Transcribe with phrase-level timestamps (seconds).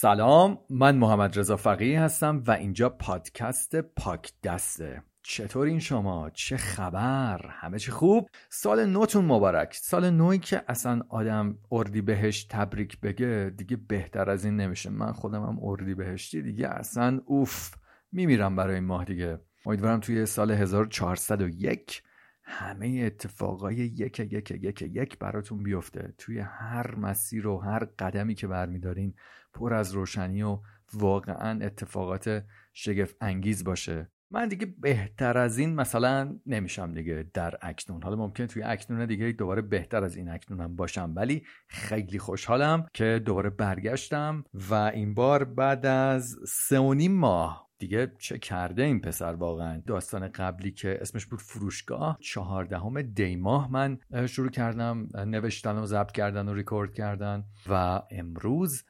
[0.00, 5.02] سلام من محمد رضا فقیه هستم و اینجا پادکست پاک دسته.
[5.22, 9.74] چطور این شما؟ چه خبر؟ همه چی خوب؟ سال نوتون مبارک.
[9.74, 14.90] سال نوی که اصلا آدم اردی بهش تبریک بگه دیگه بهتر از این نمیشه.
[14.90, 17.74] من خودم هم اردی بهشتی دیگه اصلا اوف
[18.12, 19.38] میمیرم برای این ماه دیگه.
[19.66, 22.02] امیدوارم توی سال 1401
[22.42, 26.14] همه اتفاقای یک یک یک یک براتون بیفته.
[26.18, 29.14] توی هر مسیر و هر قدمی که برمیدارین
[29.58, 30.58] پر از روشنی و
[30.94, 34.10] واقعا اتفاقات شگفت انگیز باشه.
[34.30, 38.02] من دیگه بهتر از این مثلا نمیشم دیگه در اکنون.
[38.02, 43.22] حالا ممکنه توی اکنون دیگه دوباره بهتر از این اکنونم باشم ولی خیلی خوشحالم که
[43.24, 47.68] دوباره برگشتم و این بار بعد از سه و نیم ماه.
[47.78, 53.72] دیگه چه کرده این پسر واقعا؟ داستان قبلی که اسمش بود فروشگاه چهاردهم دی ماه
[53.72, 58.84] من شروع کردم نوشتن و ضبط کردن و ریکورد کردن و امروز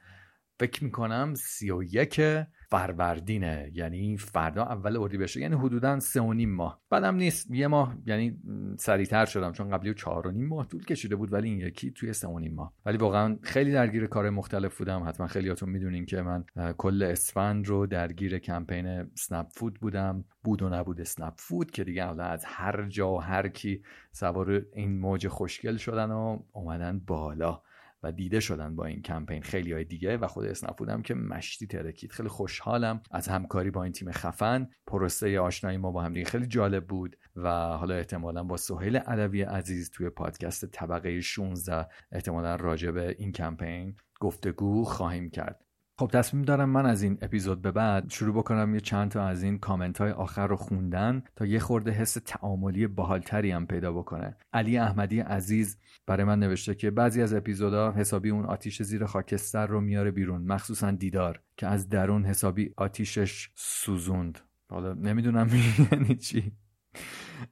[0.59, 2.21] فکر می‌کنم سی و یک
[2.69, 3.71] فروردینه.
[3.73, 6.81] یعنی فردا اول اردیبهشت یعنی حدودا سه و نیم ماه.
[6.89, 7.51] بعدم نیست.
[7.51, 8.37] یه ماه یعنی
[8.77, 12.13] سریعتر شدم چون قبلی چهار و نیم ماه طول کشیده بود ولی این یکی توی
[12.13, 12.73] سه و نیم ماه.
[12.85, 15.03] ولی واقعا خیلی درگیر کار مختلف بودم.
[15.07, 16.43] حتما خیلیاتون می‌دونین که من
[16.77, 20.25] کل اسفند رو درگیر کمپین سنپ فود بودم.
[20.43, 24.65] بود و نبود سنپ فود که دیگه حالا از هر جا و هر کی سوار
[24.73, 27.61] این موج خوشگل شدن و اومدن بالا.
[28.03, 32.11] و دیده شدن با این کمپین خیلی های دیگه و خود اسنپ که مشتی ترکید
[32.11, 34.67] خیلی خوشحالم از همکاری با این تیم خفن.
[34.87, 39.41] پروسه آشنایی ما با هم دیگه خیلی جالب بود و حالا احتمالا با سهیل علوی
[39.41, 45.68] عزیز توی پادکست طبقه 16 احتمالا راجع به این کمپین گفتگو خواهیم کرد.
[45.99, 48.73] خب تصمیم دارم من از این اپیزود به بعد شروع بکنم.
[48.73, 52.87] یه چند تا از این کامنت های آخر رو خوندن تا یه خورده حس تعاملی
[52.87, 54.37] باحالتری هم پیدا بکنه.
[54.53, 55.77] علی احمدی عزیز
[56.07, 60.41] برای من نوشته که بعضی از اپیزودها حسابی اون آتیش زیر خاکستر رو میاره بیرون
[60.41, 64.39] مخصوصا دیدار که از درون حسابی آتیشش سوزوند.
[64.69, 65.49] حالا نمی‌دونم
[65.91, 66.51] یعنی چی.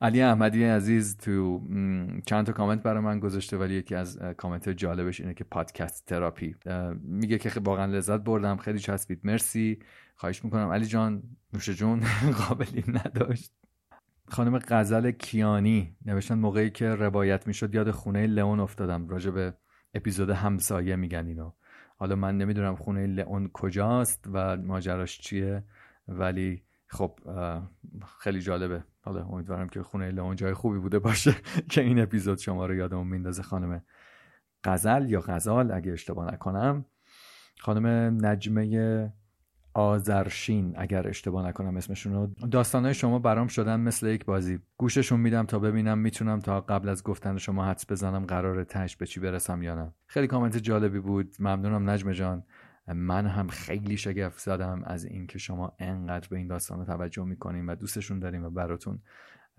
[0.01, 1.61] علی احمدی عزیز تو
[2.25, 6.55] چند تا کامنت برای من گذاشته ولی یکی از کامنت جالبش اینه که پادکست تراپی.
[7.01, 9.19] میگه که واقعا لذت بردم خیلی چسبید.
[9.23, 9.79] مرسی.
[10.15, 10.69] خواهش می‌کنم.
[10.69, 12.03] علی جان نوش جون
[12.47, 13.53] قابلی نداشت.
[14.27, 19.07] خانم غزل کیانی نوشتن موقعی که روایت می‌شد یاد خونه لئون افتادم.
[19.07, 19.53] راجع به
[19.93, 21.51] اپیزود همسایه میگن اینو.
[21.97, 25.63] حالا من نمی‌دونم خونه لئون کجاست و ماجراش چیه
[26.07, 27.19] ولی خب
[28.19, 28.83] خیلی جالبه.
[29.07, 31.35] حالا امیدوارم که خونه لئون جای خوبی بوده باشه
[31.71, 33.81] که این اپیزود شما رو یادمون میندازه خانم
[34.63, 36.85] غزل یا غزال اگه اشتباه نکنم.
[37.59, 39.13] خانم نجمه
[39.73, 42.47] آزرشین اگر اشتباه نکنم اسمشون رو.
[42.47, 44.59] داستانهای شما برام شدن مثل یک بازی.
[44.77, 49.05] گوششون میدم تا ببینم می‌تونم تا قبل از گفتن شما حدس بزنم قرار تش به
[49.05, 49.93] چی برسم یا نه.
[50.07, 51.35] خیلی کامنت جالبی بود.
[51.39, 52.43] ممنونم نجمه جان.
[52.87, 57.75] من هم خیلی شگفت زدم از اینکه شما انقدر به این داستان توجه می‌کنین و
[57.75, 59.01] دوستشون داریم و براتون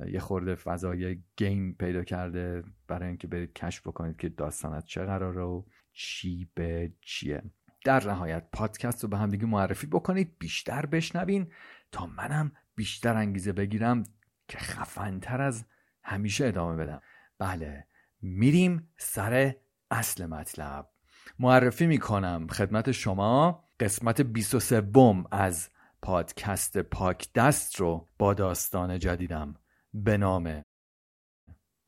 [0.07, 5.43] یه خورده فضای گیم پیدا کرده برای اینکه برید کشف بکنید که داستانت چه قراره
[5.43, 5.63] و
[5.93, 7.43] چی به چیه.
[7.85, 11.53] در نهایت پادکست رو به همدیگه معرفی بکنید بیشتر بشنوین
[11.93, 14.05] تا منم بیشتر انگیزه بگیرم
[14.49, 15.65] که خفنتر از
[16.03, 17.01] همیشه ادامه بدم.
[17.39, 17.87] بله
[18.23, 19.55] میریم سر
[19.91, 20.91] اصل مطلب.
[21.39, 23.65] معرفی می‌کنم خدمت شما.
[23.81, 25.71] قسمت 23 بم از
[26.03, 29.55] پادکست پاک دست رو با داستان جدیدم
[29.95, 30.63] به نام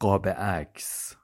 [0.00, 1.19] قاب عکس.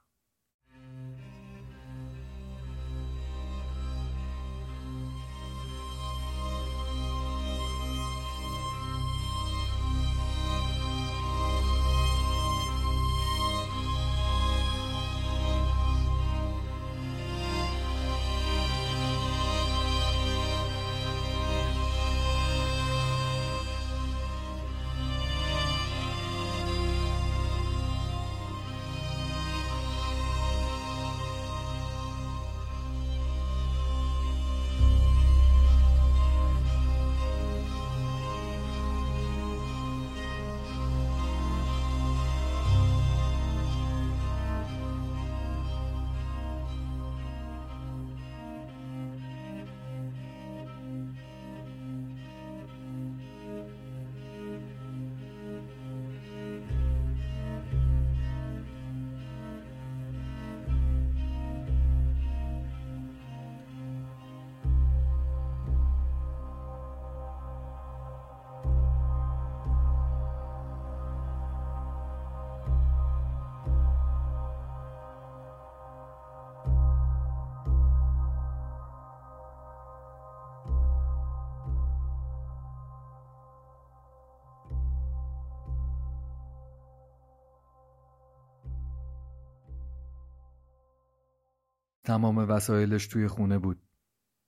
[92.07, 93.81] تمام وسایلش توی خونه بود.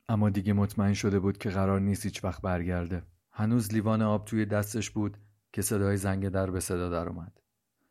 [0.10, 3.04] اما دیگه مطمئن شده بود که قرار نیست هیچ وقت برگرده.
[3.32, 5.18] هنوز لیوان آب توی دستش بود
[5.54, 7.40] که صدای زنگ در به صدا در اومد.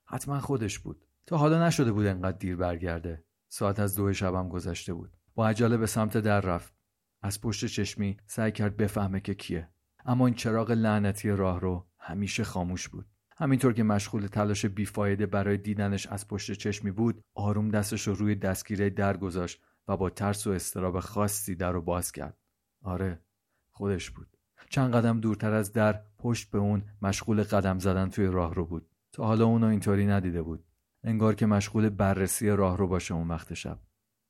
[0.05, 1.05] حتما خودش بود.
[1.27, 3.25] تا حالا نشده بود انقدر دیر برگرده.
[3.49, 5.17] ساعت از دو شبم گذشته بود.
[5.35, 6.75] با عجله به سمت در رفت.
[7.23, 9.69] از پشت چشمی سعی کرد بفهمه که کیه.
[10.05, 13.07] اما این چراغ لعنتی راه رو همیشه خاموش بود.
[13.41, 18.35] همینطور که مشغول تلاش بیفایده برای دیدنش از پشت چشمی بود آروم دستش رو روی
[18.35, 22.37] دستگیره در گذاشت و با ترس و استراب خاصی در رو باز کرد.
[22.83, 23.23] آره
[23.71, 24.37] خودش بود.
[24.71, 28.91] چند قدم دورتر از در پشت به اون مشغول قدم زدن توی راه رو بود.
[29.13, 30.65] تا حالا اونو اینطوری ندیده بود.
[31.05, 33.79] انگار که مشغول بررسی راه رو باشه اون وقت شب.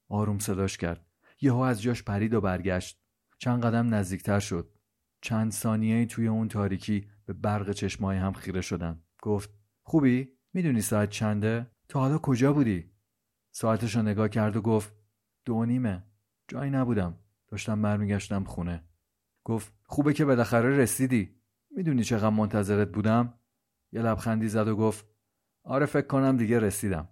[0.09, 1.07] آروم صداش کرد.
[1.41, 3.01] یهو از جاش پرید و برگشت.
[3.39, 4.78] چند قدم نزدیکتر شد.
[5.21, 9.51] چند ثانیه توی اون تاریکی به برق چشمای هم خیره شدن گفت
[9.83, 12.91] خوبی؟ می‌دونی ساعت چنده؟ تا حالا کجا بودی؟
[13.51, 14.95] ساعتش رو نگاه کرد و گفت
[15.45, 16.05] دو نیمه.
[16.49, 17.17] جایی نبودم.
[17.49, 18.85] داشتم برمیگشتم خونه.
[19.45, 21.41] گفت خوبه که بالاخره رسیدی.
[21.71, 23.35] می‌دونی چقدر منتظرت بودم؟
[23.93, 25.07] یه لبخندی زد و گفت
[25.63, 27.09] آره فکر کنم دیگه رسیدم.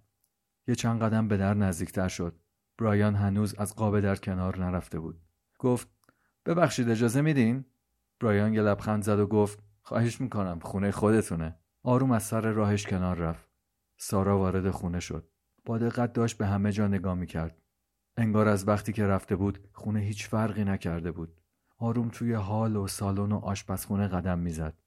[0.67, 2.39] یه چند قدم به در نزدیکتر شد.
[2.77, 5.21] برایان هنوز از قاب در کنار نرفته بود.
[5.59, 5.87] گفت
[6.45, 7.65] ببخشید اجازه میدین؟
[8.19, 11.55] برایان یه لبخند زد و گفت خواهش می‌کنم خونه خودتونه.
[11.83, 13.49] آروم از سر راهش کنار رفت.
[13.97, 15.29] سارا وارد خونه شد.
[15.65, 17.61] با دقت داشت به همه جا نگاه می‌کرد.
[18.17, 21.41] انگار از وقتی که رفته بود خونه هیچ فرقی نکرده بود.
[21.77, 24.77] آروم توی حال و سالن و آشپزخونه قدم می‌زد.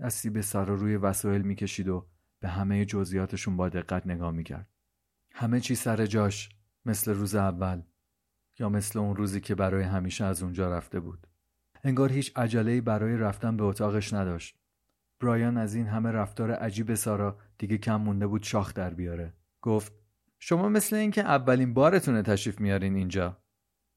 [0.00, 2.06] دستی به سر و روی وسایل می‌کشید و
[2.40, 4.68] به همه جزئیاتشون با دقت نگاه می‌کرد.
[5.34, 6.48] همه چی سر جاش
[6.84, 7.82] مثل روز اول
[8.58, 11.26] یا مثل اون روزی که برای همیشه از اونجا رفته بود.
[11.84, 14.56] انگار هیچ عجله‌ای برای رفتن به اتاقش نداشت.
[15.20, 19.34] برایان از این همه رفتار عجیب سارا دیگه کم مونده بود شاخ در بیاره.
[19.62, 19.92] گفت
[20.38, 23.42] شما مثل اینکه اولین بارتونه تشریف میارین اینجا.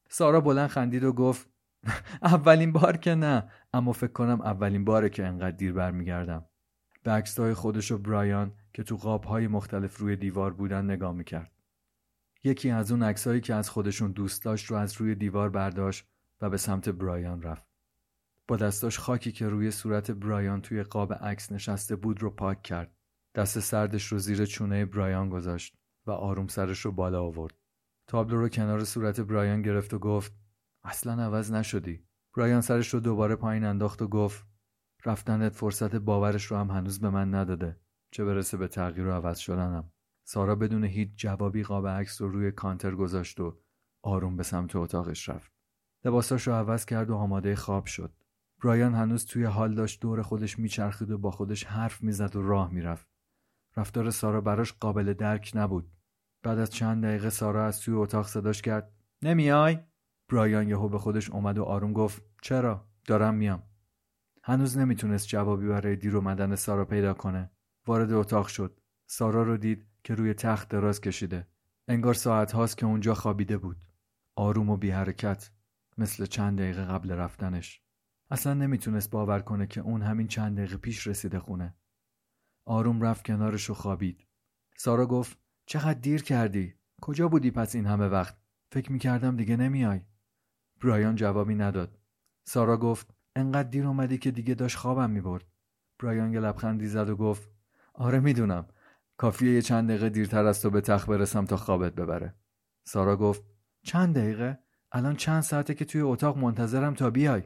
[0.08, 1.50] سارا بلند خندید و گفت
[2.22, 6.44] اولین بار که نه اما فکر کنم اولین باره که انقدر دیر برمیگردم.
[7.02, 11.52] به عکسهای خودش و برایان که تو قابهای مختلف روی دیوار بودن نگاه می‌کرد.
[12.44, 16.06] یکی از اون عکسهایی که از خودشون دوست داشت رو از روی دیوار برداشت
[16.40, 17.75] و به سمت برایان رفت.
[18.48, 22.96] با دستاش خاکی که روی صورت برایان توی قاب عکس نشسته بود رو پاک کرد.
[23.34, 25.76] دست سردش رو زیر چونه برایان گذاشت
[26.06, 27.54] و آروم سرش رو بالا آورد.
[28.06, 30.34] تابلو رو کنار صورت برایان گرفت و گفت
[30.84, 32.06] اصلا عوض نشدی.
[32.36, 34.46] برایان سرش رو دوباره پایین انداخت و گفت
[35.04, 37.80] رفتنت فرصت باورش رو هم هنوز به من نداده.
[38.10, 39.92] چه برسه به تغییر و عوض شدنم.
[40.26, 43.60] سارا بدون هیچ جوابی قاب عکس رو روی کانتر گذاشت و
[44.02, 45.52] آروم به سمت اتاقش رفت.
[46.04, 48.12] لباساش رو عوض کرد و آماده خواب شد.
[48.66, 52.72] برایان هنوز توی حال داشت دور خودش میچرخید و با خودش حرف می‌زد و راه
[52.72, 53.06] می‌رفت.
[53.76, 55.92] رفتار سارا براش قابل درک نبود.
[56.42, 58.92] بعد از چند دقیقه سارا از توی اتاق صداش کرد.
[59.22, 59.78] نمیای؟
[60.28, 62.22] برایان یهو به خودش اومد و آروم گفت.
[62.42, 63.62] چرا؟ دارم میام.
[64.44, 67.50] هنوز نمی‌تونست جوابی برای دیر اومدن سارا پیدا کنه.
[67.86, 68.80] وارد اتاق شد.
[69.06, 71.46] سارا رو دید که روی تخت دراز کشیده.
[71.88, 73.76] انگار ساعت هاست که اونجا خوابیده بود.
[74.36, 75.50] آروم و بی حرکت
[75.98, 77.85] مثل چند دقیقه قبل رفتنش.
[78.30, 81.74] اصلا نمی‌تونست باور کنه که اون همین چند دقیقه پیش رسیده خونه.
[82.64, 84.26] آروم رفت کنارش و خوابید.
[84.76, 88.36] سارا گفت چقدر دیر کردی؟ کجا بودی پس این همه وقت؟
[88.72, 90.00] فکر می‌کردم دیگه نمیای.
[90.82, 91.98] برایان جوابی نداد.
[92.44, 95.44] سارا گفت انقدر دیر اومدی که دیگه داشت خوابم می‌برد.
[95.98, 97.50] برایان یه لبخندی زد و گفت
[97.94, 98.66] آره می‌دونم.
[99.16, 102.34] کافیه یه چند دقیقه دیرتر از تو به تخت برسم تا خوابت ببره.
[102.84, 103.42] سارا گفت
[103.82, 104.58] چند دقیقه؟
[104.92, 107.42] الان چند ساعته که توی اتاق منتظرم تا بیای.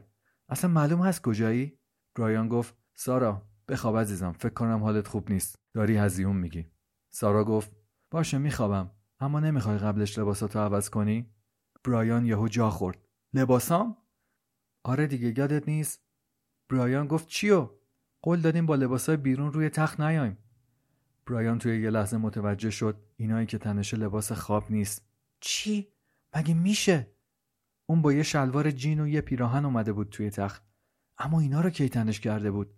[0.51, 1.79] اصلا معلوم هست کجایی؟
[2.15, 5.55] برایان گفت سارا بخواب عزیزم فکر کنم حالت خوب نیست.
[5.73, 6.71] داری هزیون میگی.
[7.13, 7.71] سارا گفت
[8.11, 8.91] باشه میخوابم.
[9.19, 11.33] اما نمی‌خوای قبلش لباساتو عوض کنی؟
[11.83, 12.97] برایان یهو جا خورد.
[13.33, 13.97] لباسام؟
[14.83, 16.01] آره دیگه یادت نیست؟
[16.69, 17.69] برایان گفت چیو؟
[18.21, 20.37] قول دادیم با لباسای بیرون روی تخت نیایم.
[21.25, 25.05] برایان توی یه لحظه متوجه شد اینایی که تنش لباس خواب نیست.
[25.39, 25.93] چی؟
[26.35, 27.13] مگه میشه؟
[27.91, 30.63] اون با یه شلوار جین و یه پیراهن اومده بود توی تخت.
[31.17, 32.73] اما اینا رو کی تنش کرده بود.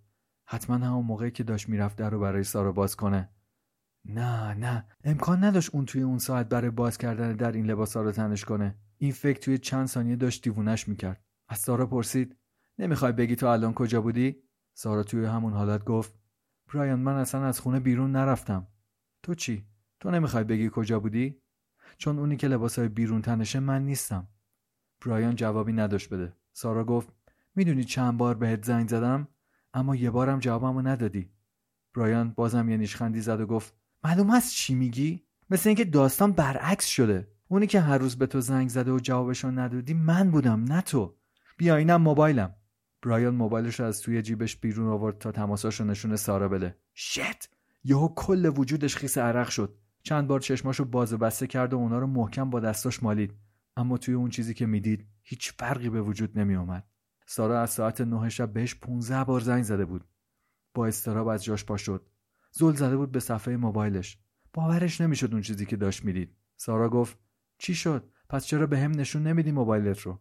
[0.45, 3.29] حتما همون موقعی که داشت می‌رفت در رو برای سارا باز کنه.
[4.05, 4.85] نه نه.
[5.03, 8.75] امکان نداشت اون توی اون ساعت برای باز کردن در این لباس رو تنش کنه.
[8.97, 11.23] این فکر توی چند ثانیه داشت دیوونش می‌کرد.
[11.49, 12.35] از سارا پرسید
[12.79, 14.43] نمی‌خوای بگی تو الان کجا بودی؟
[14.73, 16.13] سارا توی همون حالت گفت
[16.73, 18.67] برایان من اصلا از خونه بیرون نرفتم.
[19.23, 19.67] تو چی؟
[19.99, 21.41] تو نمی‌خوای بگی کجا بودی؟
[21.97, 24.27] چون اونی که لباسای بیرون تنشه من نیستم.
[25.05, 26.33] برایان جوابی نداشت بده.
[26.53, 27.09] سارا گفت
[27.55, 29.27] می‌دونی چند بار بهت زنگ زدم
[29.73, 31.29] اما یه بارم جوابمو ندادی.
[31.95, 36.85] برایان بازم یه نیشخندی زد و گفت معلوم هست چی میگی؟ مثل اینکه داستان برعکس
[36.85, 37.27] شده.
[37.47, 41.15] اونی که هر روز به تو زنگ زده و جوابشو ندادی من بودم نه تو.
[41.57, 42.55] بیا اینم موبایلم.
[43.01, 46.77] برایان موبایلش از توی جیبش بیرون آورد تا تماساش رو نشون سارا بده.
[46.93, 47.49] شت!
[47.83, 49.77] یهو کل وجودش خیس عرق شد.
[50.03, 53.33] چند بار چشماشو باز و بسته کرد و اونا رو محکم با دستاش مالید.
[53.77, 56.87] اما توی اون چیزی که می‌دید هیچ فرقی به وجود نمی اومد.
[57.25, 60.05] سارا از ساعت نه شب بهش 15 بار زنگ زده بود.
[60.73, 62.05] با استراب از جاش پا شد.
[62.51, 64.17] زل زده بود به صفحه موبایلش.
[64.53, 66.35] باورش نمی‌شد اون چیزی که داشت می‌دید.
[66.57, 67.17] سارا گفت
[67.57, 70.19] چی شد؟ پس چرا به هم نشون نمیدی موبایلت رو؟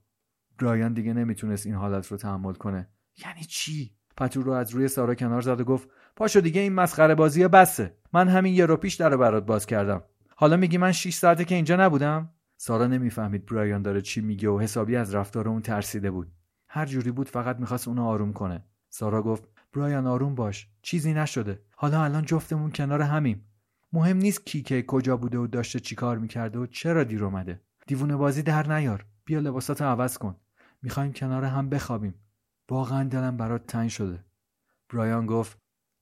[0.59, 2.88] برایان دیگه نمی‌تونست این حالت رو تحمل کنه.
[3.25, 7.14] یعنی چی؟ پتو رو از روی سارا کنار زد و گفت پاشو دیگه این مسخره
[7.14, 7.97] بازی بسه.
[8.12, 10.02] من همین یه رو پیش در برات باز کردم.
[10.37, 12.30] حالا میگی من 6 ساعته که اینجا نبودم؟
[12.64, 16.33] سارا نمی‌فهمید برایان داره چی میگه و حسابی از رفتار اون ترسیده بود.
[16.69, 18.64] هر جوری بود فقط می‌خواست اونو آروم کنه.
[18.88, 21.62] سارا گفت برایان آروم باش چیزی نشده.
[21.76, 23.45] حالا الان جفتمون کنار همیم.
[23.92, 27.61] مهم نیست کی که کجا بوده و داشته چی کار می‌کرده و چرا دیر اومده.
[27.87, 29.07] دیوونه بازی در نیار.
[29.25, 30.37] بیا لباساتو عوض کن.
[30.83, 32.14] می‌خوایم کنار هم بخوابیم.
[32.71, 34.25] واقعا دلم برات تنگ شده.
[34.88, 35.59] برایان گفت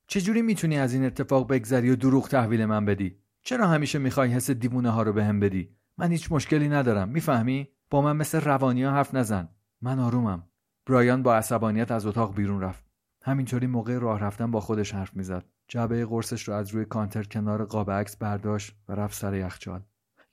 [0.07, 4.51] چجوری می‌تونی از این اتفاق بگذری و دروغ تحویل من بدی؟ چرا همیشه می‌خوای حس
[4.51, 7.09] دیوونه ها رو بهم بدی؟ من هیچ مشکلی ندارم.
[7.09, 9.49] می‌فهمی؟ با من مثل روانی ها حرف نزن.
[9.83, 10.49] من آرومم.
[10.87, 12.85] برایان با عصبانیت از اتاق بیرون رفت.
[13.25, 15.45] همینطوری موقع راه رفتن با خودش حرف می‌زد.
[15.69, 19.83] جعبه قرصش رو از روی کانتر کنار قاب عکس برداشت و رفت سر یخچال.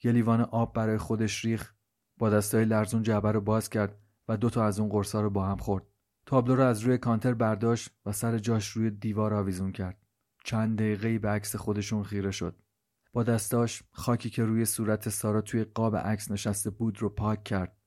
[0.03, 1.73] یه لیوان آب برای خودش ریخ
[2.17, 3.97] با دستای لرزون جعبه رو باز کرد
[4.27, 5.83] و دو تا از اون قرصا رو با هم خورد.
[6.25, 9.97] تابلو رو از روی کانتر برداشت و سر جاش روی دیوار آویزون کرد.
[10.43, 12.55] چند دقیقه به عکس خودشون خیره شد.
[13.13, 17.77] با دستاش خاکی که روی صورت سارا توی قاب عکس نشسته بود رو پاک کرد.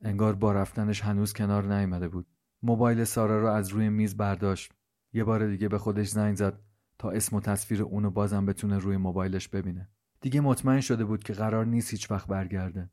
[0.00, 2.26] انگار با رفتنش هنوز کنار نیامده بود.
[2.62, 4.72] موبایل سارا رو از روی میز برداشت.
[5.12, 6.60] یه بار دیگه به خودش زنگ زد
[6.98, 9.88] تا اسم و تصویر اونو بازم بتونه روی موبایلش ببینه.
[10.20, 12.90] دیگه مطمئن شده بود که قرار نیست هیچ وقت برگرده.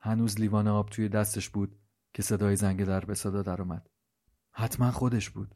[0.00, 1.78] هنوز لیوان آب توی دستش بود
[2.14, 3.88] که صدای زنگ در به صدا درآمد
[4.50, 5.54] حتما خودش بود.